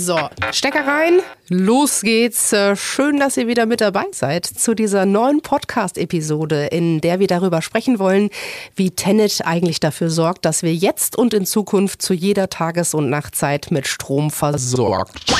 [0.00, 0.16] So,
[0.50, 1.20] Stecker rein,
[1.50, 2.54] los geht's.
[2.54, 7.26] Äh, schön, dass ihr wieder mit dabei seid zu dieser neuen Podcast-Episode, in der wir
[7.26, 8.30] darüber sprechen wollen,
[8.74, 13.10] wie Tenet eigentlich dafür sorgt, dass wir jetzt und in Zukunft zu jeder Tages- und
[13.10, 15.30] Nachtzeit mit Strom versorgt.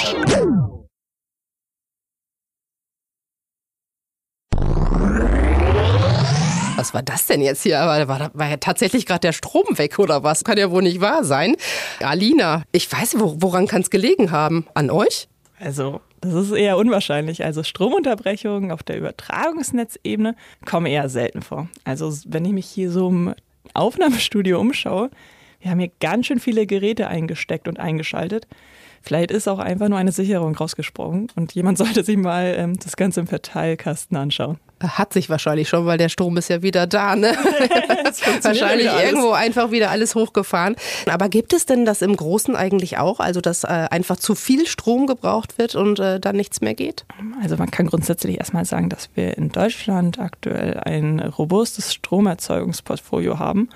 [6.80, 7.78] Was war das denn jetzt hier?
[7.78, 10.44] Aber war, war ja tatsächlich gerade der Strom weg oder was?
[10.44, 11.56] Kann ja wohl nicht wahr sein.
[12.00, 14.66] Alina, ich weiß, woran kann es gelegen haben?
[14.72, 15.28] An euch?
[15.58, 17.44] Also, das ist eher unwahrscheinlich.
[17.44, 20.34] Also Stromunterbrechungen auf der Übertragungsnetzebene
[20.64, 21.68] kommen eher selten vor.
[21.84, 23.34] Also wenn ich mich hier so im
[23.74, 25.10] Aufnahmestudio umschaue,
[25.60, 28.46] wir haben hier ganz schön viele Geräte eingesteckt und eingeschaltet.
[29.02, 32.96] Vielleicht ist auch einfach nur eine Sicherung rausgesprungen und jemand sollte sich mal ähm, das
[32.96, 34.58] Ganze im Verteilkasten anschauen.
[34.82, 37.32] Hat sich wahrscheinlich schon, weil der Strom ist ja wieder da, ne?
[38.42, 40.76] wahrscheinlich irgendwo einfach wieder alles hochgefahren.
[41.06, 43.20] Aber gibt es denn das im Großen eigentlich auch?
[43.20, 47.04] Also, dass äh, einfach zu viel Strom gebraucht wird und äh, dann nichts mehr geht?
[47.42, 53.68] Also, man kann grundsätzlich erstmal sagen, dass wir in Deutschland aktuell ein robustes Stromerzeugungsportfolio haben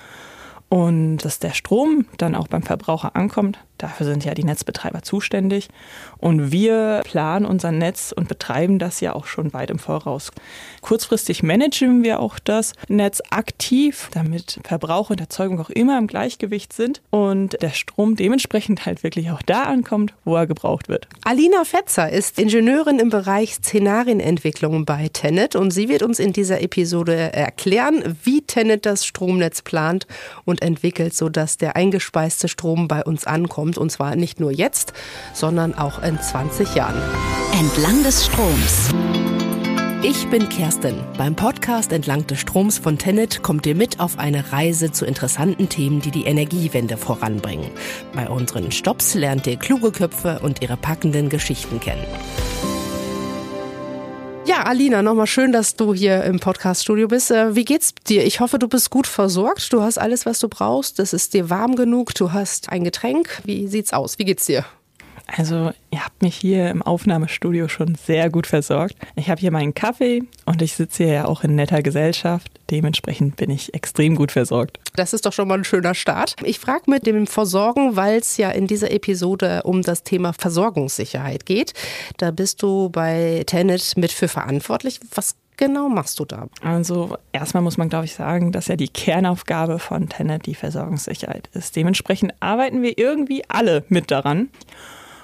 [0.69, 3.59] und dass der Strom dann auch beim Verbraucher ankommt.
[3.79, 5.69] Dafür sind ja die Netzbetreiber zuständig.
[6.19, 10.31] Und wir planen unser Netz und betreiben das ja auch schon weit im Voraus.
[10.81, 16.73] Kurzfristig managen wir auch das Netz aktiv, damit Verbrauch und Erzeugung auch immer im Gleichgewicht
[16.73, 21.09] sind und der Strom dementsprechend halt wirklich auch da ankommt, wo er gebraucht wird.
[21.25, 26.63] Alina Fetzer ist Ingenieurin im Bereich Szenarienentwicklung bei Tenet und sie wird uns in dieser
[26.63, 30.07] Episode erklären, wie Tenet das Stromnetz plant
[30.45, 34.93] und entwickelt, sodass der eingespeiste Strom bei uns ankommt und zwar nicht nur jetzt,
[35.33, 37.01] sondern auch in 20 Jahren.
[37.53, 38.91] Entlang des Stroms.
[40.07, 40.97] Ich bin Kerstin.
[41.17, 45.71] Beim Podcast Entlang des Stroms von Tenet kommt ihr mit auf eine Reise zu interessanten
[45.71, 47.71] Themen, die die Energiewende voranbringen.
[48.13, 52.05] Bei unseren Stops lernt ihr kluge Köpfe und ihre packenden Geschichten kennen.
[54.47, 57.31] Ja, Alina, nochmal schön, dass du hier im Podcaststudio bist.
[57.31, 58.27] Äh, wie geht's dir?
[58.27, 59.73] Ich hoffe, du bist gut versorgt.
[59.73, 60.99] Du hast alles, was du brauchst.
[60.99, 62.15] Es ist dir warm genug.
[62.15, 63.41] Du hast ein Getränk.
[63.45, 64.19] Wie sieht's aus?
[64.19, 64.67] Wie geht's dir?
[65.27, 68.97] Also, ihr habt mich hier im Aufnahmestudio schon sehr gut versorgt.
[69.17, 72.54] Ich habe hier meinen Kaffee und ich sitze hier ja auch in netter Gesellschaft.
[72.71, 74.79] Dementsprechend bin ich extrem gut versorgt.
[74.97, 76.37] Das ist doch schon mal ein schöner Start.
[76.45, 81.47] Ich frage mit dem Versorgen, weil es ja in dieser Episode um das Thema Versorgungssicherheit
[81.47, 81.75] geht.
[82.17, 85.01] Da bist du bei Tenet mit für verantwortlich.
[85.15, 86.49] Was genau machst du da?
[86.63, 91.49] Also erstmal muss man, glaube ich, sagen, dass ja die Kernaufgabe von Tenet die Versorgungssicherheit
[91.53, 91.77] ist.
[91.77, 94.49] Dementsprechend arbeiten wir irgendwie alle mit daran.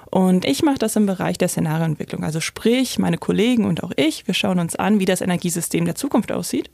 [0.09, 2.23] Und ich mache das im Bereich der Szenarioentwicklung.
[2.23, 5.95] Also sprich, meine Kollegen und auch ich, wir schauen uns an, wie das Energiesystem der
[5.95, 6.69] Zukunft aussieht.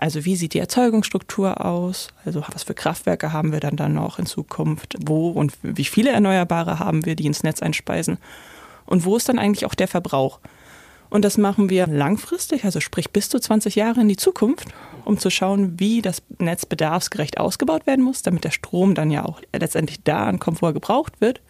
[0.00, 2.08] Also wie sieht die Erzeugungsstruktur aus?
[2.24, 4.96] Also was für Kraftwerke haben wir dann dann noch in Zukunft?
[4.98, 8.16] Wo und wie viele Erneuerbare haben wir, die ins Netz einspeisen?
[8.86, 10.40] Und wo ist dann eigentlich auch der Verbrauch?
[11.10, 14.68] Und das machen wir langfristig, also sprich bis zu 20 Jahre in die Zukunft,
[15.04, 19.26] um zu schauen, wie das Netz bedarfsgerecht ausgebaut werden muss, damit der Strom dann ja
[19.26, 21.42] auch letztendlich da ankommt, wo er gebraucht wird.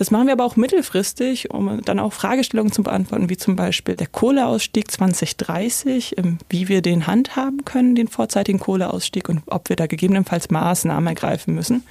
[0.00, 3.96] Das machen wir aber auch mittelfristig, um dann auch Fragestellungen zu beantworten, wie zum Beispiel
[3.96, 9.76] der Kohleausstieg 2030, ähm, wie wir den handhaben können, den vorzeitigen Kohleausstieg und ob wir
[9.76, 11.82] da gegebenenfalls Maßnahmen ergreifen müssen,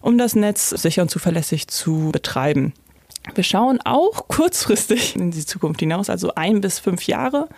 [0.00, 2.72] um das Netz sicher und zuverlässig zu betreiben.
[3.36, 7.48] Wir schauen auch kurzfristig in die Zukunft hinaus, also ein bis fünf Jahre,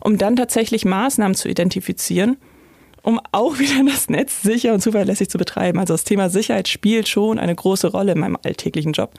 [0.00, 2.36] um dann tatsächlich Maßnahmen zu identifizieren,
[3.08, 5.78] um auch wieder das Netz sicher und zuverlässig zu betreiben.
[5.78, 9.14] Also das Thema Sicherheit spielt schon eine große Rolle in meinem alltäglichen Job.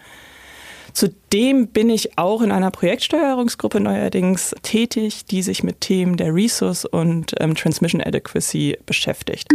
[0.94, 6.86] Zudem bin ich auch in einer Projektsteuerungsgruppe neuerdings tätig, die sich mit Themen der Resource
[6.86, 9.48] und ähm, Transmission Adequacy beschäftigt.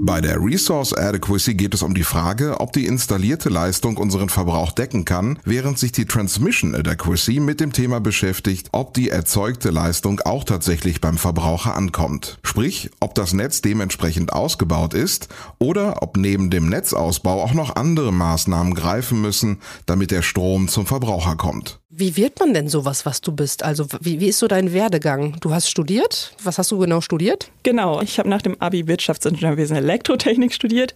[0.00, 4.70] Bei der Resource Adequacy geht es um die Frage, ob die installierte Leistung unseren Verbrauch
[4.70, 10.20] decken kann, während sich die Transmission Adequacy mit dem Thema beschäftigt, ob die erzeugte Leistung
[10.20, 12.38] auch tatsächlich beim Verbraucher ankommt.
[12.44, 15.28] Sprich, ob das Netz dementsprechend ausgebaut ist
[15.58, 20.86] oder ob neben dem Netzausbau auch noch andere Maßnahmen greifen müssen, damit der Strom zum
[20.86, 21.80] Verbraucher kommt.
[22.00, 23.64] Wie wird man denn sowas, was du bist?
[23.64, 25.36] Also wie, wie ist so dein Werdegang?
[25.40, 26.32] Du hast studiert?
[26.44, 27.50] Was hast du genau studiert?
[27.64, 30.94] Genau, ich habe nach dem Abi Wirtschaftsingenieurwesen Elektrotechnik studiert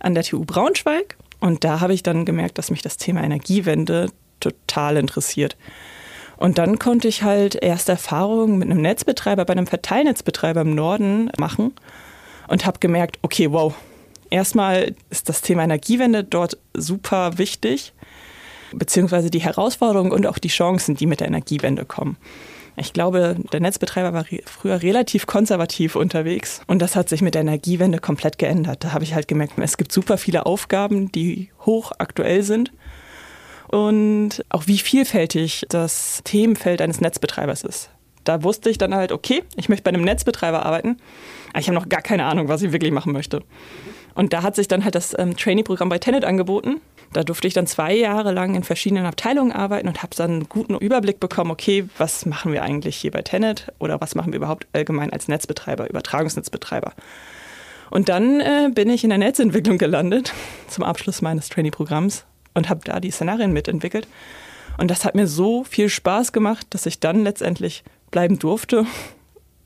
[0.00, 1.18] an der TU Braunschweig.
[1.38, 4.08] Und da habe ich dann gemerkt, dass mich das Thema Energiewende
[4.40, 5.58] total interessiert.
[6.38, 11.30] Und dann konnte ich halt erste Erfahrungen mit einem Netzbetreiber, bei einem Verteilnetzbetreiber im Norden
[11.36, 11.74] machen
[12.46, 13.74] und habe gemerkt, okay, wow,
[14.30, 17.92] erstmal ist das Thema Energiewende dort super wichtig
[18.72, 22.16] beziehungsweise die Herausforderungen und auch die Chancen, die mit der Energiewende kommen.
[22.76, 27.40] Ich glaube, der Netzbetreiber war früher relativ konservativ unterwegs und das hat sich mit der
[27.40, 28.84] Energiewende komplett geändert.
[28.84, 32.72] Da habe ich halt gemerkt, es gibt super viele Aufgaben, die hoch aktuell sind
[33.66, 37.90] und auch wie vielfältig das Themenfeld eines Netzbetreibers ist.
[38.22, 40.98] Da wusste ich dann halt, okay, ich möchte bei einem Netzbetreiber arbeiten,
[41.50, 43.42] aber ich habe noch gar keine Ahnung, was ich wirklich machen möchte.
[44.14, 46.80] Und da hat sich dann halt das ähm, Trainee-Programm bei Tenet angeboten.
[47.12, 50.48] Da durfte ich dann zwei Jahre lang in verschiedenen Abteilungen arbeiten und habe dann einen
[50.48, 54.36] guten Überblick bekommen, okay, was machen wir eigentlich hier bei Tenet oder was machen wir
[54.36, 56.92] überhaupt allgemein als Netzbetreiber, Übertragungsnetzbetreiber.
[57.90, 60.34] Und dann äh, bin ich in der Netzentwicklung gelandet
[60.68, 62.24] zum Abschluss meines Trainee-Programms
[62.54, 64.06] und habe da die Szenarien mitentwickelt.
[64.76, 68.86] Und das hat mir so viel Spaß gemacht, dass ich dann letztendlich bleiben durfte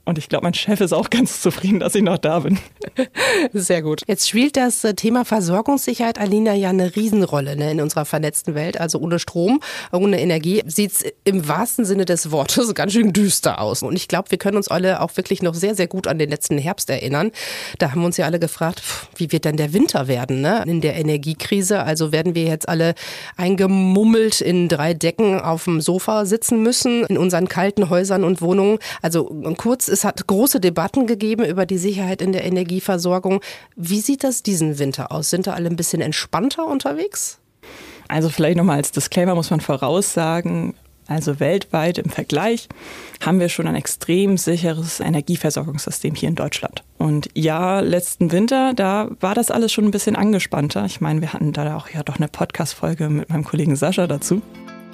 [0.04, 2.58] und ich glaube, mein Chef ist auch ganz zufrieden, dass ich noch da bin.
[3.52, 4.02] Sehr gut.
[4.08, 8.80] Jetzt spielt das äh, Thema Versorgungssicherheit, Alina, ja eine Riesenrolle ne, in unserer vernetzten Welt.
[8.80, 9.60] Also ohne Strom,
[9.92, 13.84] ohne Energie sieht es im wahrsten Sinne des Wortes ganz schön düster aus.
[13.84, 16.30] Und ich glaube, wir können uns alle auch wirklich noch sehr, sehr gut an den
[16.30, 17.30] letzten Herbst erinnern.
[17.78, 18.82] Da haben wir uns ja alle gefragt,
[19.14, 20.64] wie wird denn der Winter werden ne?
[20.66, 21.84] in der Energiekrise?
[21.84, 22.94] Also werden wir jetzt alle
[23.36, 28.78] eingemummelt in drei Decken auf dem Sofa sitzen müssen, in unseren kalten Häusern und Wohnungen.
[29.00, 29.26] Also
[29.56, 33.40] kurz es hat große Debatten gegeben über die Sicherheit in der Energieversorgung.
[33.76, 35.30] Wie sieht das diesen Winter aus?
[35.30, 37.38] Sind da alle ein bisschen entspannter unterwegs?
[38.08, 40.74] Also vielleicht nochmal als Disclaimer muss man voraussagen,
[41.06, 42.68] also weltweit im Vergleich
[43.20, 46.82] haben wir schon ein extrem sicheres Energieversorgungssystem hier in Deutschland.
[46.98, 50.84] Und ja, letzten Winter, da war das alles schon ein bisschen angespannter.
[50.84, 54.42] Ich meine, wir hatten da auch ja doch eine Podcast-Folge mit meinem Kollegen Sascha dazu.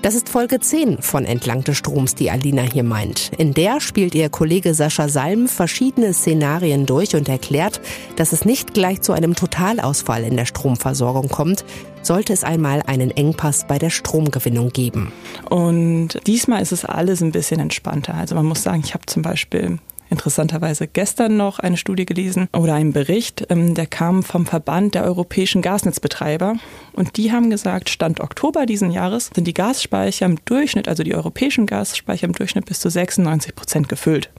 [0.00, 3.32] Das ist Folge 10 von Entlang des Stroms, die Alina hier meint.
[3.36, 7.80] In der spielt ihr Kollege Sascha Salm verschiedene Szenarien durch und erklärt,
[8.14, 11.64] dass es nicht gleich zu einem Totalausfall in der Stromversorgung kommt,
[12.02, 15.12] sollte es einmal einen Engpass bei der Stromgewinnung geben.
[15.50, 18.14] Und diesmal ist es alles ein bisschen entspannter.
[18.14, 19.78] Also man muss sagen, ich habe zum Beispiel
[20.10, 25.04] interessanterweise gestern noch eine Studie gelesen oder einen Bericht, ähm, der kam vom Verband der
[25.04, 26.56] europäischen Gasnetzbetreiber.
[26.92, 31.14] Und die haben gesagt, Stand Oktober diesen Jahres sind die Gasspeicher im Durchschnitt, also die
[31.14, 34.30] europäischen Gasspeicher im Durchschnitt bis zu 96 Prozent gefüllt.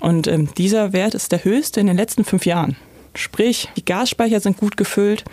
[0.00, 2.76] Und ähm, dieser Wert ist der höchste in den letzten fünf Jahren.
[3.14, 5.24] Sprich, die Gasspeicher sind gut gefüllt.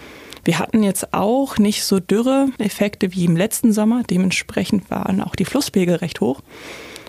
[0.43, 4.03] Wir hatten jetzt auch nicht so dürre Effekte wie im letzten Sommer.
[4.09, 6.41] Dementsprechend waren auch die Flusspegel recht hoch.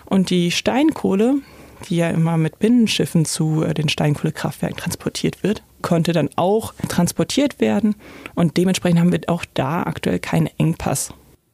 [0.07, 1.37] Und die Steinkohle,
[1.83, 7.61] die ja immer mit Binnenschiffen zu äh, den Steinkohlekraftwerken transportiert wird, konnte dann auch transportiert
[7.61, 7.95] werden
[8.35, 11.13] und dementsprechend haben wir auch da aktuell keinen Engpass.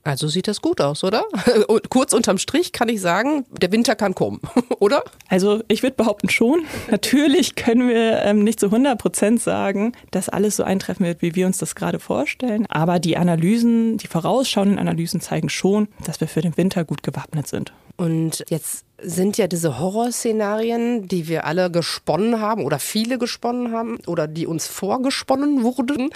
[0.09, 1.25] Also sieht das gut aus, oder?
[1.91, 4.41] Kurz unterm Strich kann ich sagen, der Winter kann kommen,
[4.79, 5.05] oder?
[5.29, 6.65] Also ich würde behaupten schon.
[6.91, 11.35] Natürlich können wir ähm, nicht zu 100 Prozent sagen, dass alles so eintreffen wird, wie
[11.35, 12.65] wir uns das gerade vorstellen.
[12.71, 17.47] Aber die Analysen, die vorausschauenden Analysen zeigen schon, dass wir für den Winter gut gewappnet
[17.47, 17.75] sind.
[17.99, 23.99] Und jetzt sind ja diese Horrorszenarien, die wir alle gesponnen haben oder viele gesponnen haben
[24.07, 26.11] oder die uns vorgesponnen wurden,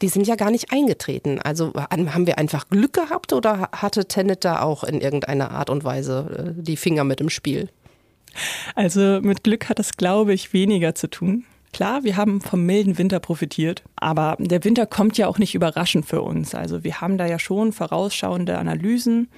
[0.00, 1.40] die sind ja gar nicht eingetreten.
[1.40, 5.84] Also haben wir einfach Glück gehabt oder hatte Tenet da auch in irgendeiner Art und
[5.84, 7.68] Weise äh, die Finger mit im Spiel?
[8.74, 11.44] Also mit Glück hat das, glaube ich, weniger zu tun.
[11.72, 16.06] Klar, wir haben vom milden Winter profitiert, aber der Winter kommt ja auch nicht überraschend
[16.06, 16.54] für uns.
[16.54, 19.28] Also wir haben da ja schon vorausschauende Analysen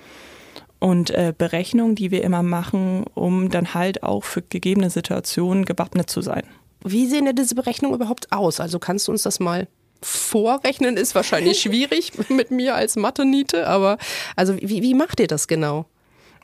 [0.84, 6.10] und äh, Berechnungen, die wir immer machen, um dann halt auch für gegebene Situationen gewappnet
[6.10, 6.42] zu sein.
[6.84, 8.60] Wie sehen denn diese Berechnungen überhaupt aus?
[8.60, 9.66] Also kannst du uns das mal
[10.02, 10.98] vorrechnen?
[10.98, 13.96] Ist wahrscheinlich schwierig mit mir als Mathe-Niete, aber
[14.36, 15.86] also wie, wie macht ihr das genau?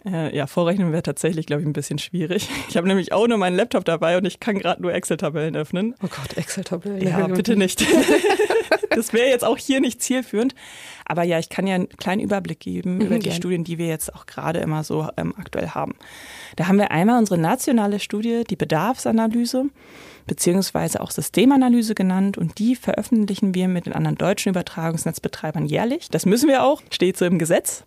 [0.04, 2.48] Äh, ja, vorrechnen wäre tatsächlich, glaube ich, ein bisschen schwierig.
[2.68, 5.94] Ich habe nämlich auch nur meinen Laptop dabei und ich kann gerade nur Excel-Tabellen öffnen.
[6.02, 7.02] Oh Gott, Excel-Tabellen.
[7.02, 7.84] Ja, bitte nicht.
[8.90, 10.54] das wäre jetzt auch hier nicht zielführend.
[11.04, 13.36] Aber ja, ich kann ja einen kleinen Überblick geben mhm, über die gern.
[13.36, 15.96] Studien, die wir jetzt auch gerade immer so ähm, aktuell haben.
[16.54, 19.64] Da haben wir einmal unsere nationale Studie, die Bedarfsanalyse
[20.26, 26.08] beziehungsweise auch Systemanalyse genannt und die veröffentlichen wir mit den anderen deutschen Übertragungsnetzbetreibern jährlich.
[26.08, 27.84] Das müssen wir auch, steht so im Gesetz.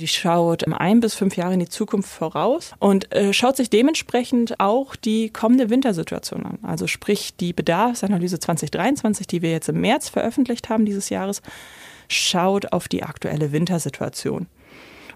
[0.00, 4.58] Die schaut ein bis fünf Jahre in die Zukunft voraus und äh, schaut sich dementsprechend
[4.58, 6.58] auch die kommende Wintersituation an.
[6.62, 11.42] Also sprich die Bedarfsanalyse 2023, die wir jetzt im März veröffentlicht haben dieses Jahres,
[12.08, 14.46] schaut auf die aktuelle Wintersituation.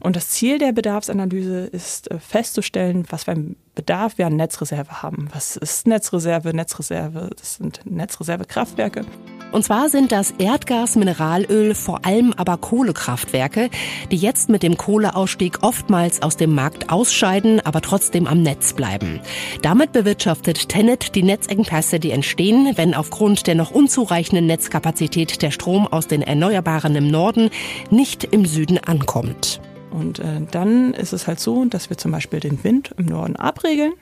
[0.00, 5.02] Und das Ziel der Bedarfsanalyse ist äh, festzustellen, was für einen Bedarf wir an Netzreserve
[5.02, 5.28] haben.
[5.32, 6.54] Was ist Netzreserve?
[6.54, 9.06] Netzreserve, das sind Netzreservekraftwerke.
[9.52, 13.70] Und zwar sind das Erdgas, Mineralöl, vor allem aber Kohlekraftwerke,
[14.10, 19.20] die jetzt mit dem Kohleausstieg oftmals aus dem Markt ausscheiden, aber trotzdem am Netz bleiben.
[19.62, 25.86] Damit bewirtschaftet Tenet die Netzengpässe, die entstehen, wenn aufgrund der noch unzureichenden Netzkapazität der Strom
[25.86, 27.50] aus den Erneuerbaren im Norden
[27.90, 29.60] nicht im Süden ankommt.
[29.90, 33.36] Und äh, dann ist es halt so, dass wir zum Beispiel den Wind im Norden
[33.36, 33.92] abregeln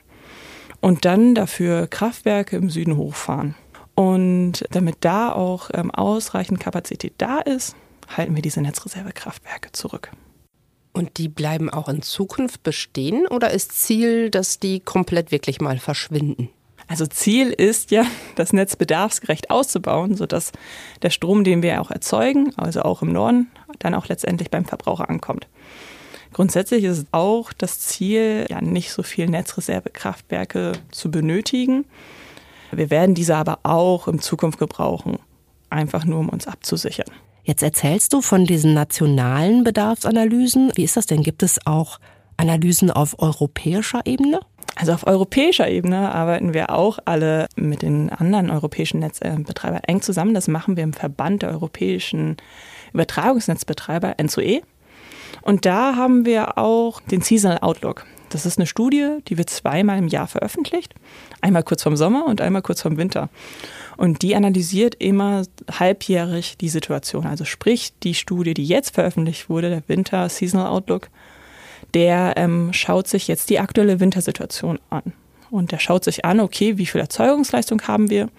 [0.81, 3.55] und dann dafür Kraftwerke im Süden hochfahren.
[3.95, 7.75] Und damit da auch ähm, ausreichend Kapazität da ist,
[8.15, 10.11] halten wir diese Netzreservekraftwerke zurück.
[10.93, 15.79] Und die bleiben auch in Zukunft bestehen oder ist Ziel, dass die komplett wirklich mal
[15.79, 16.49] verschwinden?
[16.87, 20.51] Also Ziel ist ja, das Netz bedarfsgerecht auszubauen, sodass
[21.01, 25.09] der Strom, den wir auch erzeugen, also auch im Norden, dann auch letztendlich beim Verbraucher
[25.09, 25.47] ankommt.
[26.33, 31.85] Grundsätzlich ist es auch das Ziel, ja nicht so viel Netzreservekraftwerke zu benötigen.
[32.77, 35.17] Wir werden diese aber auch in Zukunft gebrauchen,
[35.69, 37.07] einfach nur um uns abzusichern.
[37.43, 40.71] Jetzt erzählst du von diesen nationalen Bedarfsanalysen.
[40.75, 41.23] Wie ist das denn?
[41.23, 41.99] Gibt es auch
[42.37, 44.39] Analysen auf europäischer Ebene?
[44.75, 50.33] Also auf europäischer Ebene arbeiten wir auch alle mit den anderen europäischen Netzbetreibern eng zusammen.
[50.33, 52.37] Das machen wir im Verband der europäischen
[52.93, 54.61] Übertragungsnetzbetreiber NZOE.
[55.41, 58.05] Und da haben wir auch den Seasonal Outlook.
[58.33, 60.95] Das ist eine Studie, die wird zweimal im Jahr veröffentlicht.
[61.41, 63.29] Einmal kurz vom Sommer und einmal kurz vom Winter.
[63.95, 67.27] Und die analysiert immer halbjährig die Situation.
[67.27, 71.09] Also sprich, die Studie, die jetzt veröffentlicht wurde, der Winter Seasonal Outlook,
[71.93, 75.13] der ähm, schaut sich jetzt die aktuelle Wintersituation an.
[75.51, 78.29] Und der schaut sich an, okay, wie viel Erzeugungsleistung haben wir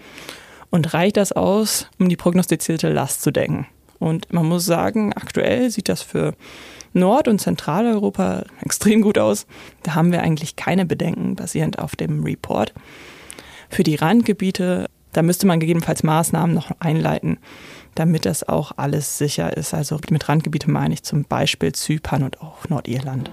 [0.70, 3.68] und reicht das aus, um die prognostizierte Last zu decken.
[4.00, 6.34] Und man muss sagen, aktuell sieht das für
[6.94, 9.46] Nord- und Zentraleuropa extrem gut aus.
[9.82, 12.72] Da haben wir eigentlich keine Bedenken basierend auf dem Report.
[13.68, 17.38] Für die Randgebiete, da müsste man gegebenenfalls Maßnahmen noch einleiten,
[17.94, 19.74] damit das auch alles sicher ist.
[19.74, 23.30] Also mit Randgebiete meine ich zum Beispiel Zypern und auch Nordirland.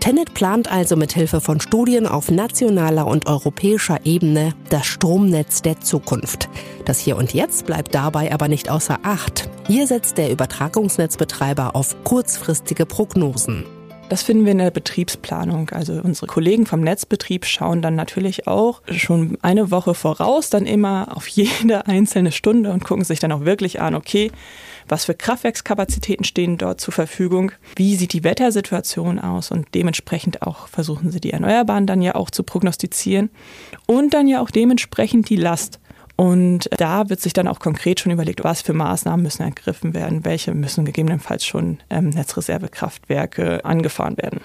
[0.00, 5.80] Tennet plant also mit Hilfe von Studien auf nationaler und europäischer Ebene das Stromnetz der
[5.80, 6.48] Zukunft.
[6.84, 9.50] Das Hier und Jetzt bleibt dabei aber nicht außer Acht.
[9.66, 13.64] Hier setzt der Übertragungsnetzbetreiber auf kurzfristige Prognosen.
[14.08, 15.68] Das finden wir in der Betriebsplanung.
[15.70, 21.14] Also unsere Kollegen vom Netzbetrieb schauen dann natürlich auch schon eine Woche voraus, dann immer
[21.14, 24.30] auf jede einzelne Stunde und gucken sich dann auch wirklich an, okay,
[24.88, 30.68] was für Kraftwerkskapazitäten stehen dort zur Verfügung, wie sieht die Wettersituation aus und dementsprechend auch
[30.68, 33.28] versuchen sie die Erneuerbaren dann ja auch zu prognostizieren
[33.86, 35.80] und dann ja auch dementsprechend die Last.
[36.20, 40.24] Und da wird sich dann auch konkret schon überlegt, was für Maßnahmen müssen ergriffen werden,
[40.24, 44.40] welche müssen gegebenenfalls schon ähm, Netzreservekraftwerke angefahren werden.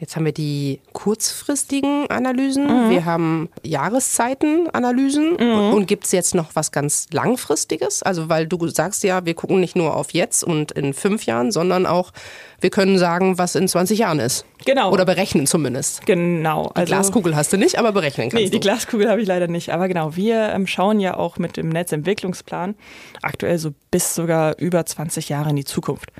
[0.00, 2.90] Jetzt haben wir die kurzfristigen Analysen, mhm.
[2.90, 5.52] wir haben Jahreszeitenanalysen mhm.
[5.52, 8.02] und, und gibt es jetzt noch was ganz Langfristiges?
[8.02, 11.52] Also weil du sagst ja, wir gucken nicht nur auf jetzt und in fünf Jahren,
[11.52, 12.12] sondern auch,
[12.60, 14.46] wir können sagen, was in 20 Jahren ist.
[14.64, 14.92] Genau.
[14.92, 16.06] Oder berechnen zumindest.
[16.06, 16.70] Genau.
[16.70, 18.50] Die also, Glaskugel hast du nicht, aber berechnen kannst nee, du.
[18.50, 19.70] die Glaskugel habe ich leider nicht.
[19.72, 22.74] Aber genau, wir ähm, schauen ja auch mit dem Netzentwicklungsplan
[23.22, 26.12] aktuell so bis sogar über 20 Jahre in die Zukunft.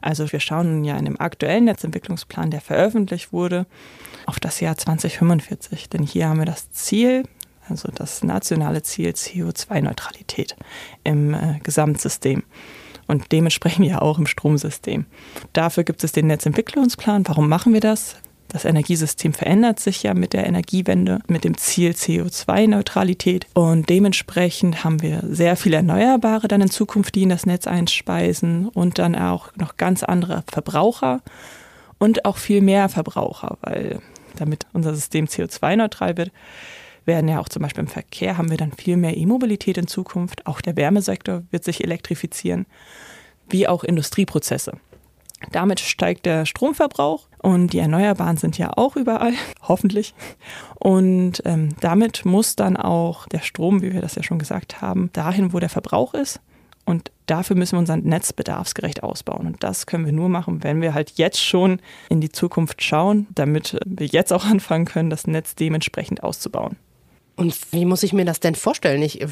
[0.00, 3.66] Also wir schauen ja in dem aktuellen Netzentwicklungsplan, der veröffentlicht wurde,
[4.26, 5.88] auf das Jahr 2045.
[5.88, 7.24] Denn hier haben wir das Ziel,
[7.68, 10.56] also das nationale Ziel CO2-Neutralität
[11.04, 12.42] im äh, Gesamtsystem
[13.12, 15.04] und dementsprechend ja auch im Stromsystem.
[15.52, 17.28] Dafür gibt es den Netzentwicklungsplan.
[17.28, 18.16] Warum machen wir das?
[18.48, 23.46] Das Energiesystem verändert sich ja mit der Energiewende, mit dem Ziel CO2-Neutralität.
[23.54, 28.68] Und dementsprechend haben wir sehr viele Erneuerbare dann in Zukunft, die in das Netz einspeisen
[28.68, 31.22] und dann auch noch ganz andere Verbraucher
[31.98, 34.00] und auch viel mehr Verbraucher, weil
[34.36, 36.30] damit unser System CO2-neutral wird,
[37.04, 40.46] werden ja auch zum Beispiel im Verkehr haben wir dann viel mehr E-Mobilität in Zukunft.
[40.46, 42.66] Auch der Wärmesektor wird sich elektrifizieren,
[43.48, 44.72] wie auch Industrieprozesse.
[45.50, 49.32] Damit steigt der Stromverbrauch und die Erneuerbaren sind ja auch überall,
[49.62, 50.14] hoffentlich.
[50.78, 55.10] Und ähm, damit muss dann auch der Strom, wie wir das ja schon gesagt haben,
[55.12, 56.40] dahin, wo der Verbrauch ist.
[56.84, 59.46] Und dafür müssen wir unser Netz bedarfsgerecht ausbauen.
[59.46, 63.26] Und das können wir nur machen, wenn wir halt jetzt schon in die Zukunft schauen,
[63.34, 66.76] damit wir jetzt auch anfangen können, das Netz dementsprechend auszubauen.
[67.34, 69.02] Und wie muss ich mir das denn vorstellen?
[69.02, 69.24] Ich,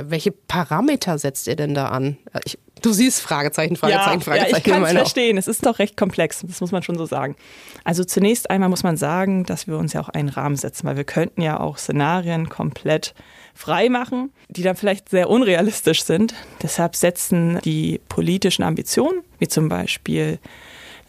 [0.00, 2.16] welche Parameter setzt ihr denn da an?
[2.44, 4.52] Ich, du siehst Fragezeichen, Fragezeichen, ja, Fragezeichen.
[4.52, 5.36] Ja, ich kann es verstehen.
[5.36, 6.44] Es ist doch recht komplex.
[6.46, 7.34] Das muss man schon so sagen.
[7.82, 10.96] Also zunächst einmal muss man sagen, dass wir uns ja auch einen Rahmen setzen, weil
[10.96, 13.14] wir könnten ja auch Szenarien komplett
[13.52, 16.34] frei machen, die dann vielleicht sehr unrealistisch sind.
[16.62, 20.38] Deshalb setzen die politischen Ambitionen, wie zum Beispiel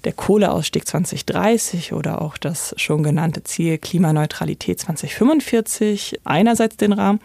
[0.04, 7.20] der Kohleausstieg 2030 oder auch das schon genannte Ziel Klimaneutralität 2045 einerseits den Rahmen,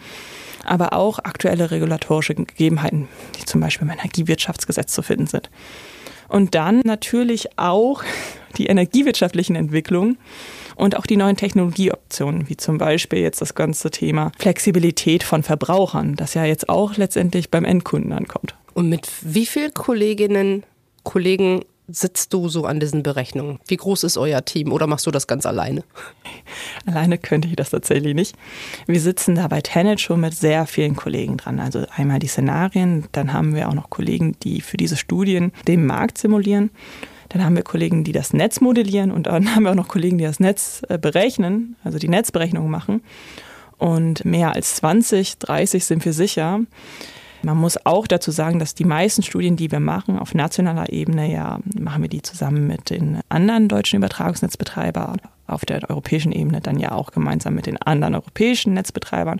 [0.63, 3.07] aber auch aktuelle regulatorische Gegebenheiten,
[3.39, 5.49] die zum Beispiel im Energiewirtschaftsgesetz zu finden sind.
[6.29, 8.03] Und dann natürlich auch
[8.57, 10.17] die energiewirtschaftlichen Entwicklungen
[10.75, 16.15] und auch die neuen Technologieoptionen, wie zum Beispiel jetzt das ganze Thema Flexibilität von Verbrauchern,
[16.15, 18.55] das ja jetzt auch letztendlich beim Endkunden ankommt.
[18.73, 20.63] Und mit wie vielen Kolleginnen,
[21.03, 23.59] Kollegen sitzt du so an diesen Berechnungen?
[23.67, 25.83] Wie groß ist euer Team oder machst du das ganz alleine?
[26.85, 28.35] Alleine könnte ich das tatsächlich nicht.
[28.87, 31.59] Wir sitzen da bei Tenet schon mit sehr vielen Kollegen dran.
[31.59, 35.85] Also einmal die Szenarien, dann haben wir auch noch Kollegen, die für diese Studien den
[35.85, 36.71] Markt simulieren.
[37.29, 40.17] Dann haben wir Kollegen, die das Netz modellieren und dann haben wir auch noch Kollegen,
[40.17, 43.01] die das Netz äh, berechnen, also die Netzberechnung machen.
[43.77, 46.61] Und mehr als 20, 30 sind wir sicher.
[47.43, 51.31] Man muss auch dazu sagen, dass die meisten Studien, die wir machen, auf nationaler Ebene,
[51.31, 56.79] ja, machen wir die zusammen mit den anderen deutschen Übertragungsnetzbetreibern, auf der europäischen Ebene dann
[56.79, 59.39] ja auch gemeinsam mit den anderen europäischen Netzbetreibern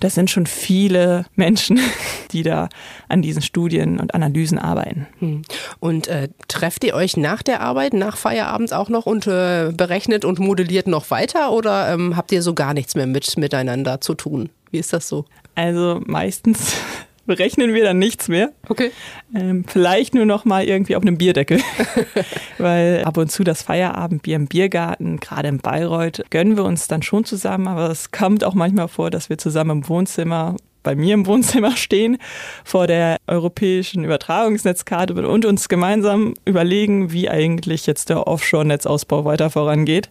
[0.00, 1.78] das sind schon viele Menschen,
[2.32, 2.68] die da
[3.08, 5.06] an diesen Studien und Analysen arbeiten.
[5.20, 5.42] Hm.
[5.78, 10.24] Und äh, trefft ihr euch nach der Arbeit, nach Feierabend auch noch und äh, berechnet
[10.24, 14.14] und modelliert noch weiter oder ähm, habt ihr so gar nichts mehr mit miteinander zu
[14.14, 14.48] tun?
[14.70, 15.26] Wie ist das so?
[15.60, 16.74] Also meistens
[17.26, 18.52] berechnen wir dann nichts mehr.
[18.68, 18.92] Okay.
[19.34, 21.60] Ähm, vielleicht nur noch mal irgendwie auf einem Bierdeckel.
[22.58, 27.02] Weil ab und zu das Feierabendbier im Biergarten, gerade in Bayreuth, gönnen wir uns dann
[27.02, 27.68] schon zusammen.
[27.68, 31.76] Aber es kommt auch manchmal vor, dass wir zusammen im Wohnzimmer bei mir im Wohnzimmer
[31.76, 32.16] stehen
[32.64, 40.08] vor der europäischen Übertragungsnetzkarte und uns gemeinsam überlegen, wie eigentlich jetzt der Offshore-Netzausbau weiter vorangeht.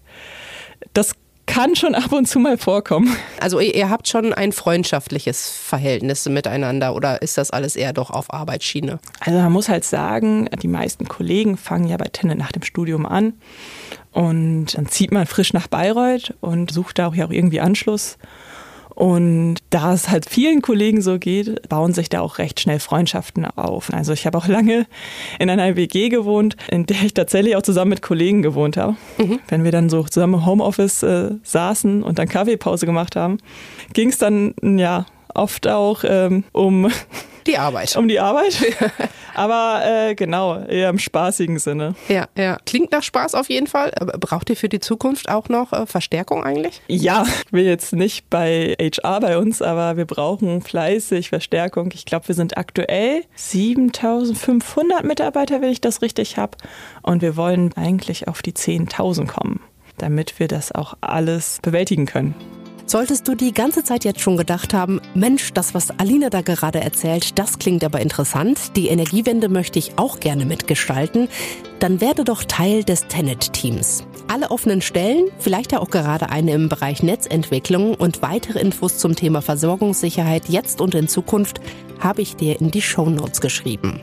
[0.94, 1.16] Das
[1.50, 3.16] kann schon ab und zu mal vorkommen.
[3.42, 8.32] Also ihr habt schon ein freundschaftliches Verhältnis miteinander oder ist das alles eher doch auf
[8.32, 9.00] Arbeitsschiene?
[9.20, 13.08] Also man muss halt sagen, die meisten Kollegen fangen ja bei Tenne nach dem Studium
[13.08, 13.34] an
[14.12, 18.18] und dann zieht man frisch nach Bayreuth und sucht da auch irgendwie Anschluss.
[19.00, 23.46] Und da es halt vielen Kollegen so geht, bauen sich da auch recht schnell Freundschaften
[23.46, 23.94] auf.
[23.94, 24.88] Also ich habe auch lange
[25.40, 28.98] in einer WG gewohnt, in der ich tatsächlich auch zusammen mit Kollegen gewohnt habe.
[29.18, 29.40] Mhm.
[29.48, 33.38] Wenn wir dann so zusammen im Homeoffice äh, saßen und dann Kaffeepause gemacht haben,
[33.94, 36.92] ging es dann ja oft auch ähm, um
[37.48, 37.96] die Arbeit.
[37.98, 38.58] Um die Arbeit.
[39.40, 41.96] Aber äh, genau, eher im spaßigen Sinne.
[42.10, 42.58] Ja, ja.
[42.66, 43.92] Klingt nach Spaß auf jeden Fall.
[44.20, 46.82] Braucht ihr für die Zukunft auch noch äh, Verstärkung eigentlich?
[46.88, 51.90] Ja, ich will jetzt nicht bei HR bei uns, aber wir brauchen fleißig Verstärkung.
[51.94, 56.58] Ich glaube, wir sind aktuell 7500 Mitarbeiter, wenn ich das richtig habe.
[57.02, 59.62] Und wir wollen eigentlich auf die 10.000 kommen,
[59.98, 62.36] damit wir das auch alles bewältigen können.
[62.90, 66.82] Solltest du die ganze Zeit jetzt schon gedacht haben, Mensch, das, was Alina da gerade
[66.82, 71.28] erzählt, das klingt aber interessant, die Energiewende möchte ich auch gerne mitgestalten,
[71.78, 74.06] dann werde doch Teil des Tenet-Teams.
[74.28, 79.16] Alle offenen Stellen, vielleicht ja auch gerade eine im Bereich Netzentwicklung und weitere Infos zum
[79.16, 81.62] Thema Versorgungssicherheit jetzt und in Zukunft
[82.00, 84.02] habe ich dir in die Show Notes geschrieben.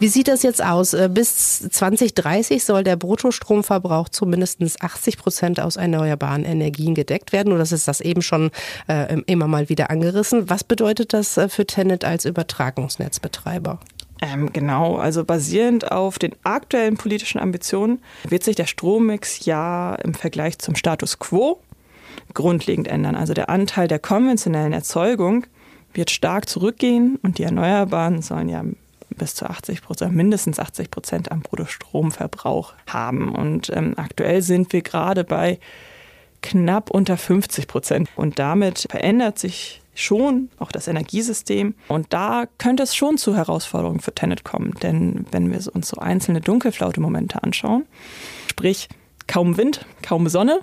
[0.00, 0.92] Wie sieht das jetzt aus?
[0.92, 7.52] Äh, bis 2030 soll der Bruttostromverbrauch zu mindestens 80 Prozent aus erneuerbaren Energien gedeckt werden.
[7.52, 8.50] Und das ist das eben schon
[8.88, 10.50] äh, immer mal wieder angerissen.
[10.50, 13.78] Was bedeutet das äh, für Tenet als Übertragungsnetzbetreiber?
[14.20, 20.14] Ähm, genau, also basierend auf den aktuellen politischen Ambitionen wird sich der Strommix ja im
[20.14, 21.60] Vergleich zum Status quo
[22.32, 23.16] grundlegend ändern.
[23.16, 25.46] Also der Anteil der konventionellen Erzeugung
[25.92, 28.64] wird stark zurückgehen und die Erneuerbaren sollen ja
[29.16, 33.34] bis zu 80 Prozent, mindestens 80 Prozent am Bruttostromverbrauch haben.
[33.34, 35.58] Und ähm, aktuell sind wir gerade bei
[36.42, 38.08] knapp unter 50 Prozent.
[38.16, 41.74] Und damit verändert sich schon auch das Energiesystem.
[41.88, 44.74] Und da könnte es schon zu Herausforderungen für Tenet kommen.
[44.82, 47.86] Denn wenn wir uns so einzelne Dunkelflaute-Momente anschauen,
[48.50, 48.88] sprich
[49.26, 50.60] kaum Wind, kaum Sonne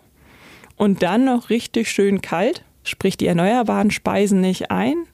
[0.75, 5.05] und dann noch richtig schön kalt, sprich die Erneuerbaren speisen nicht ein,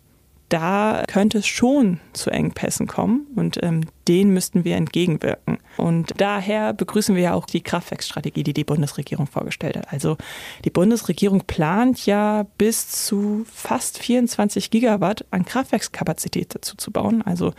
[0.50, 5.58] da könnte es schon zu Engpässen kommen und ähm, denen müssten wir entgegenwirken.
[5.76, 9.92] Und daher begrüßen wir ja auch die Kraftwerksstrategie, die die Bundesregierung vorgestellt hat.
[9.92, 10.18] Also
[10.64, 17.22] die Bundesregierung plant ja bis zu fast 24 Gigawatt an Kraftwerkskapazität dazu zu bauen.
[17.22, 17.54] Also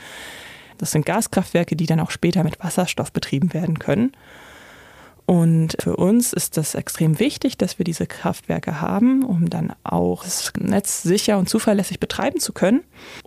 [0.78, 4.12] das sind Gaskraftwerke, die dann auch später mit Wasserstoff betrieben werden können.
[5.28, 10.24] Und für uns ist das extrem wichtig, dass wir diese Kraftwerke haben, um dann auch
[10.24, 12.82] das Netz sicher und zuverlässig betreiben zu können.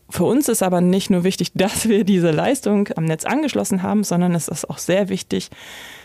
[0.09, 4.03] Für uns ist aber nicht nur wichtig, dass wir diese Leistung am Netz angeschlossen haben,
[4.03, 5.51] sondern es ist auch sehr wichtig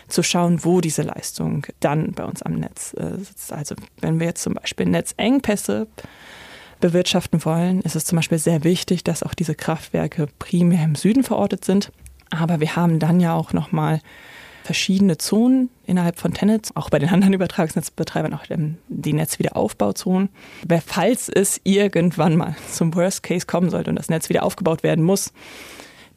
[0.07, 3.51] zu schauen, wo diese Leistung dann bei uns am Netz äh, sitzt.
[3.51, 5.87] Also wenn wir jetzt zum Beispiel Netzengpässe
[6.79, 11.23] bewirtschaften wollen, ist es zum Beispiel sehr wichtig, dass auch diese Kraftwerke primär im Süden
[11.23, 11.91] verortet sind.
[12.29, 13.99] Aber wir haben dann ja auch nochmal
[14.67, 18.43] verschiedene Zonen innerhalb von Tenet, auch bei den anderen Übertragungsnetzbetreibern, auch
[18.89, 20.29] die Netzwiederaufbauzonen.
[20.85, 25.05] Falls es irgendwann mal zum Worst Case kommen sollte und das Netz wieder aufgebaut werden
[25.05, 25.31] muss,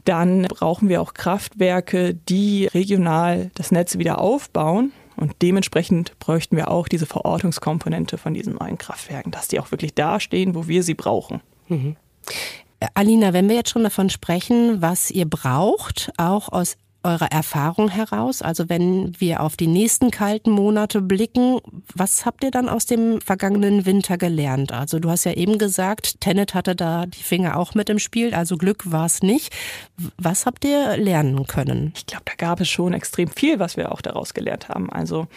[0.04, 4.92] dann brauchen wir auch Kraftwerke, die regional das Netz wieder aufbauen.
[5.16, 9.94] Und dementsprechend bräuchten wir auch diese Verortungskomponente von diesen neuen Kraftwerken, dass die auch wirklich
[9.94, 11.40] dastehen, wo wir sie brauchen.
[11.68, 11.96] Mhm.
[12.94, 18.42] Alina, wenn wir jetzt schon davon sprechen, was ihr braucht, auch aus eurer Erfahrung heraus?
[18.42, 21.60] Also wenn wir auf die nächsten kalten Monate blicken,
[21.94, 24.72] was habt ihr dann aus dem vergangenen Winter gelernt?
[24.72, 28.34] Also du hast ja eben gesagt, Tenet hatte da die Finger auch mit im Spiel,
[28.34, 29.54] also Glück war es nicht.
[30.18, 31.92] Was habt ihr lernen können?
[31.96, 34.90] Ich glaube, da gab es schon extrem viel, was wir auch daraus gelernt haben.
[34.90, 35.28] Also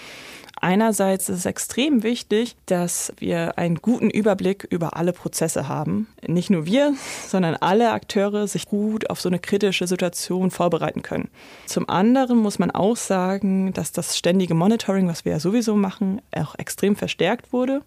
[0.63, 6.07] Einerseits ist es extrem wichtig, dass wir einen guten Überblick über alle Prozesse haben.
[6.25, 6.93] Nicht nur wir,
[7.27, 11.29] sondern alle Akteure sich gut auf so eine kritische Situation vorbereiten können.
[11.65, 16.21] Zum anderen muss man auch sagen, dass das ständige Monitoring, was wir ja sowieso machen,
[16.35, 17.81] auch extrem verstärkt wurde.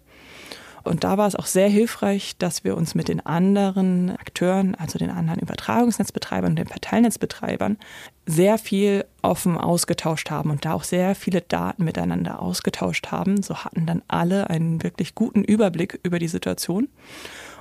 [0.87, 4.97] Und da war es auch sehr hilfreich, dass wir uns mit den anderen Akteuren, also
[4.97, 7.77] den anderen Übertragungsnetzbetreibern und den Verteilnetzbetreibern,
[8.25, 13.43] sehr viel offen ausgetauscht haben und da auch sehr viele Daten miteinander ausgetauscht haben.
[13.43, 16.87] So hatten dann alle einen wirklich guten Überblick über die Situation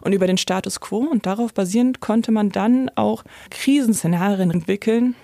[0.03, 0.99] und über den Status quo.
[0.99, 5.17] Und darauf basierend konnte man dann auch Krisenszenarien entwickeln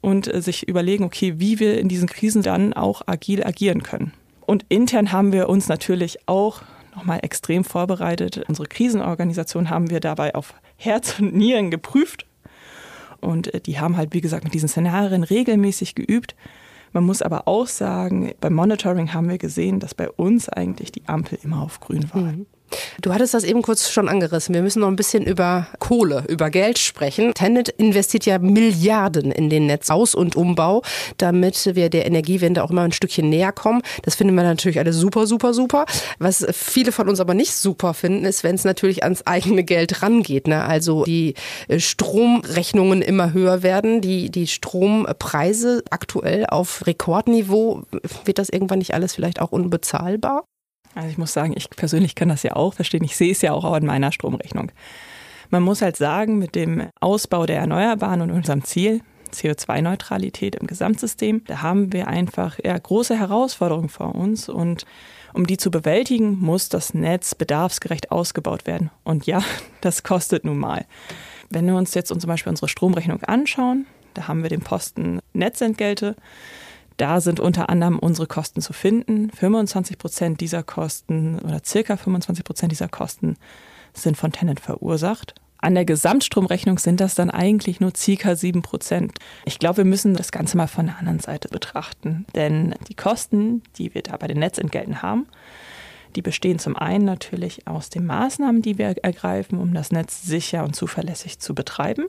[0.00, 4.12] und äh, sich überlegen, okay, wie wir in diesen Krisen dann auch agil agieren können.
[4.46, 6.62] Und intern haben wir uns natürlich auch
[6.94, 8.44] nochmal extrem vorbereitet.
[8.48, 12.26] Unsere Krisenorganisation haben wir dabei auf Herz und Nieren geprüft.
[13.20, 16.34] Und äh, die haben halt, wie gesagt, mit diesen Szenarien regelmäßig geübt.
[16.92, 21.06] Man muss aber auch sagen, beim Monitoring haben wir gesehen, dass bei uns eigentlich die
[21.06, 22.22] Ampel immer auf grün war.
[22.22, 22.46] Mhm.
[23.00, 24.54] Du hattest das eben kurz schon angerissen.
[24.54, 27.32] Wir müssen noch ein bisschen über Kohle, über Geld sprechen.
[27.34, 30.82] Tenet investiert ja Milliarden in den Netzaus- und Umbau,
[31.16, 33.82] damit wir der Energiewende auch immer ein Stückchen näher kommen.
[34.02, 35.86] Das finden wir natürlich alle super, super, super.
[36.18, 40.02] Was viele von uns aber nicht super finden, ist, wenn es natürlich ans eigene Geld
[40.02, 40.48] rangeht.
[40.48, 40.64] Ne?
[40.64, 41.34] Also die
[41.68, 47.82] äh, Stromrechnungen immer höher werden, die, die Strompreise aktuell auf Rekordniveau.
[48.24, 50.44] Wird das irgendwann nicht alles vielleicht auch unbezahlbar?
[50.94, 53.04] Also ich muss sagen, ich persönlich kann das ja auch verstehen.
[53.04, 54.72] Ich sehe es ja auch an meiner Stromrechnung.
[55.50, 59.00] Man muss halt sagen, mit dem Ausbau der Erneuerbaren und unserem Ziel,
[59.32, 64.84] CO2-Neutralität im Gesamtsystem, da haben wir einfach ja, große Herausforderungen vor uns und
[65.34, 68.90] um die zu bewältigen, muss das Netz bedarfsgerecht ausgebaut werden.
[69.04, 69.42] Und ja,
[69.80, 70.86] das kostet nun mal.
[71.50, 76.16] Wenn wir uns jetzt zum Beispiel unsere Stromrechnung anschauen, da haben wir den Posten Netzentgelte.
[76.98, 79.30] Da sind unter anderem unsere Kosten zu finden.
[79.30, 83.36] 25 Prozent dieser Kosten oder circa 25 Prozent dieser Kosten
[83.94, 85.34] sind von Tenant verursacht.
[85.58, 89.12] An der Gesamtstromrechnung sind das dann eigentlich nur circa 7 Prozent.
[89.44, 92.26] Ich glaube, wir müssen das Ganze mal von der anderen Seite betrachten.
[92.34, 95.26] Denn die Kosten, die wir da bei den Netzentgelten haben,
[96.16, 100.64] die bestehen zum einen natürlich aus den Maßnahmen, die wir ergreifen, um das Netz sicher
[100.64, 102.06] und zuverlässig zu betreiben.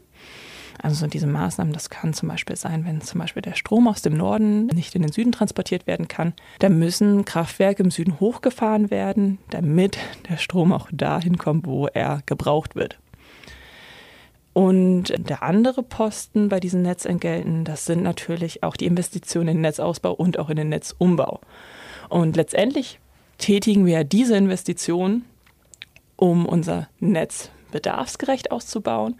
[0.82, 4.16] Also diese Maßnahmen, das kann zum Beispiel sein, wenn zum Beispiel der Strom aus dem
[4.16, 9.40] Norden nicht in den Süden transportiert werden kann, dann müssen Kraftwerke im Süden hochgefahren werden,
[9.50, 9.98] damit
[10.30, 12.98] der Strom auch dahin kommt, wo er gebraucht wird.
[14.54, 19.62] Und der andere Posten bei diesen Netzentgelten, das sind natürlich auch die Investitionen in den
[19.62, 21.42] Netzausbau und auch in den Netzumbau.
[22.08, 23.00] Und letztendlich
[23.38, 25.26] tätigen wir diese Investitionen,
[26.16, 29.16] um unser Netz bedarfsgerecht auszubauen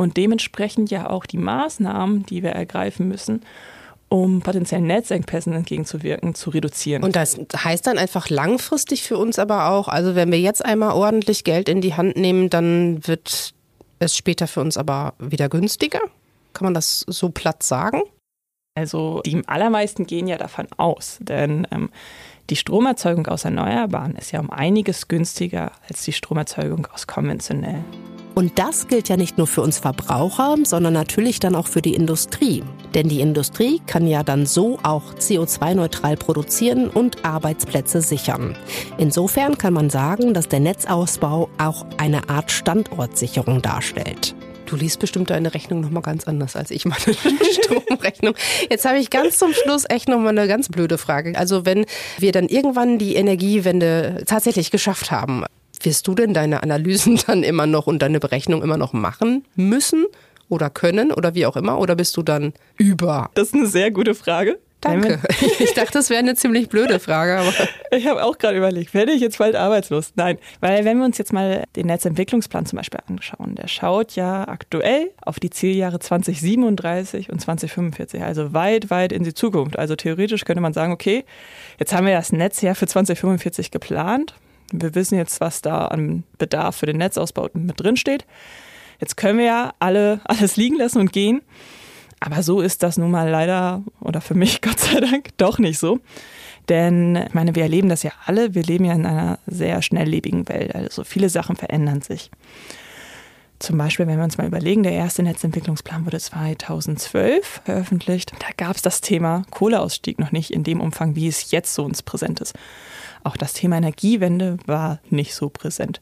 [0.00, 3.42] und dementsprechend ja auch die Maßnahmen, die wir ergreifen müssen,
[4.08, 7.04] um potenziellen Netzengpässen entgegenzuwirken, zu reduzieren.
[7.04, 10.92] Und das heißt dann einfach langfristig für uns aber auch, also wenn wir jetzt einmal
[10.92, 13.52] ordentlich Geld in die Hand nehmen, dann wird
[13.98, 16.00] es später für uns aber wieder günstiger?
[16.54, 18.00] Kann man das so platt sagen?
[18.74, 21.90] Also die allermeisten gehen ja davon aus, denn ähm,
[22.48, 27.84] die Stromerzeugung aus Erneuerbaren ist ja um einiges günstiger als die Stromerzeugung aus konventionellen.
[28.40, 31.92] Und das gilt ja nicht nur für uns Verbraucher, sondern natürlich dann auch für die
[31.92, 32.62] Industrie.
[32.94, 38.56] Denn die Industrie kann ja dann so auch CO2-neutral produzieren und Arbeitsplätze sichern.
[38.96, 44.34] Insofern kann man sagen, dass der Netzausbau auch eine Art Standortsicherung darstellt.
[44.64, 46.98] Du liest bestimmt deine Rechnung nochmal ganz anders als ich meine
[47.52, 48.34] Stromrechnung.
[48.70, 51.36] Jetzt habe ich ganz zum Schluss echt nochmal eine ganz blöde Frage.
[51.36, 51.84] Also wenn
[52.16, 55.44] wir dann irgendwann die Energiewende tatsächlich geschafft haben,
[55.84, 60.06] wirst du denn deine Analysen dann immer noch und deine Berechnung immer noch machen müssen
[60.48, 61.78] oder können oder wie auch immer?
[61.78, 63.30] Oder bist du dann über?
[63.34, 64.58] Das ist eine sehr gute Frage.
[64.80, 65.20] Danke.
[65.58, 67.38] Ich dachte, das wäre eine ziemlich blöde Frage.
[67.38, 67.52] Aber
[67.90, 70.12] ich habe auch gerade überlegt, werde ich jetzt bald arbeitslos?
[70.16, 74.48] Nein, weil wenn wir uns jetzt mal den Netzentwicklungsplan zum Beispiel anschauen, der schaut ja
[74.48, 79.78] aktuell auf die Zieljahre 2037 und 2045, also weit, weit in die Zukunft.
[79.78, 81.24] Also theoretisch könnte man sagen, okay,
[81.78, 84.34] jetzt haben wir das Netz ja für 2045 geplant.
[84.72, 88.24] Wir wissen jetzt, was da an Bedarf für den Netzausbau mit drin steht.
[89.00, 91.42] Jetzt können wir ja alle alles liegen lassen und gehen.
[92.20, 95.78] Aber so ist das nun mal leider oder für mich Gott sei Dank doch nicht
[95.78, 96.00] so.
[96.68, 98.54] Denn ich meine, wir erleben das ja alle.
[98.54, 100.74] Wir leben ja in einer sehr schnelllebigen Welt.
[100.74, 102.30] Also viele Sachen verändern sich.
[103.58, 108.32] Zum Beispiel, wenn wir uns mal überlegen, der erste Netzentwicklungsplan wurde 2012 veröffentlicht.
[108.38, 111.84] Da gab es das Thema Kohleausstieg noch nicht in dem Umfang, wie es jetzt so
[111.84, 112.54] uns präsent ist.
[113.24, 116.00] Auch das Thema Energiewende war nicht so präsent.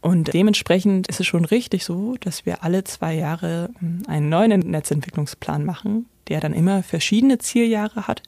[0.00, 4.60] Und dementsprechend ist es schon richtig so, dass wir alle zwei Jahre hm, einen neuen
[4.60, 8.22] Netzentwicklungsplan machen, der dann immer verschiedene Zieljahre hat.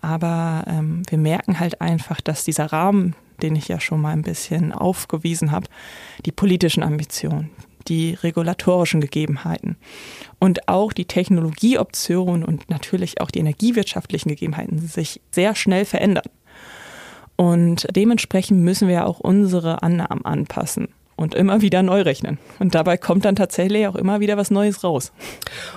[0.00, 4.22] Aber ähm, wir merken halt einfach, dass dieser Rahmen, den ich ja schon mal ein
[4.22, 5.66] bisschen aufgewiesen habe,
[6.24, 7.50] die politischen Ambitionen,
[7.88, 9.76] die regulatorischen Gegebenheiten
[10.38, 16.30] und auch die Technologieoptionen und natürlich auch die energiewirtschaftlichen Gegebenheiten sich sehr schnell verändern.
[17.36, 22.38] Und dementsprechend müssen wir auch unsere Annahmen anpassen und immer wieder neu rechnen.
[22.58, 25.12] Und dabei kommt dann tatsächlich auch immer wieder was Neues raus.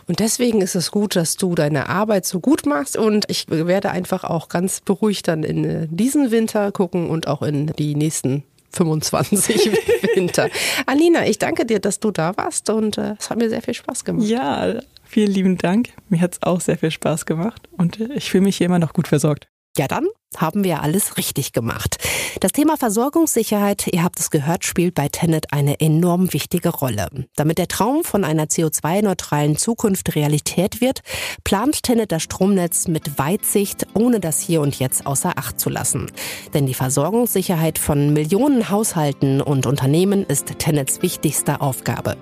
[0.08, 2.98] Und deswegen ist es gut, dass du deine Arbeit so gut machst.
[2.98, 7.67] Und ich werde einfach auch ganz beruhigt dann in diesen Winter gucken und auch in
[7.78, 9.72] die nächsten 25
[10.15, 10.50] Winter.
[10.86, 13.74] Alina, ich danke dir, dass du da warst und äh, es hat mir sehr viel
[13.74, 14.28] Spaß gemacht.
[14.28, 15.89] Ja, vielen lieben Dank.
[16.10, 18.93] Mir hat es auch sehr viel Spaß gemacht und ich fühle mich hier immer noch
[18.93, 19.48] gut versorgt.
[19.78, 21.98] Ja, dann haben wir alles richtig gemacht.
[22.42, 27.08] Das Thema Versorgungssicherheit, ihr habt es gehört, spielt bei Tenet eine enorm wichtige Rolle.
[27.36, 31.02] Damit der Traum von einer CO2-neutralen Zukunft Realität wird,
[31.44, 36.12] plant Tenet das Stromnetz mit Weitsicht, ohne das Hier und Jetzt außer Acht zu lassen.
[36.54, 42.18] Denn die Versorgungssicherheit von Millionen Haushalten und Unternehmen ist Tenets wichtigste Aufgabe.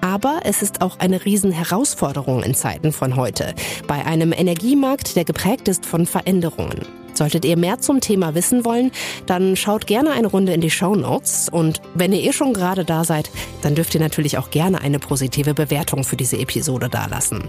[0.00, 3.54] Aber es ist auch eine Riesenherausforderung in Zeiten von heute.
[3.88, 6.86] Bei einem Energiemarkt, der geprägt ist von Veränderungen.
[7.18, 8.92] Solltet ihr mehr zum Thema wissen wollen,
[9.26, 11.48] dann schaut gerne eine Runde in die Show Notes.
[11.48, 13.28] Und wenn ihr eh schon gerade da seid,
[13.60, 17.42] dann dürft ihr natürlich auch gerne eine positive Bewertung für diese Episode dalassen.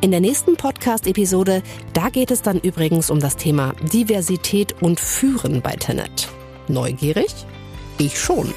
[0.00, 5.60] In der nächsten Podcast-Episode, da geht es dann übrigens um das Thema Diversität und Führen
[5.60, 6.30] bei Tenet.
[6.68, 7.34] Neugierig?
[7.98, 8.54] Ich schon.